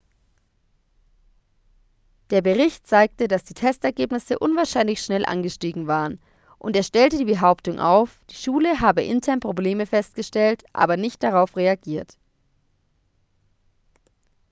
der 2.31 2.41
bericht 2.41 2.87
zeigte 2.87 3.27
dass 3.27 3.43
die 3.43 3.53
testergebnisse 3.53 4.39
unwahrscheinlich 4.39 4.99
schnell 4.99 5.25
angestiegen 5.27 5.85
waren 5.85 6.19
und 6.57 6.75
er 6.75 6.81
stellte 6.81 7.19
die 7.19 7.25
behauptung 7.25 7.77
auf 7.79 8.19
die 8.27 8.33
schule 8.33 8.79
habe 8.81 9.03
intern 9.03 9.39
probleme 9.41 9.85
festgestellt 9.85 10.63
aber 10.73 10.97
nicht 10.97 11.21
darauf 11.21 11.55
reagiert 11.55 12.17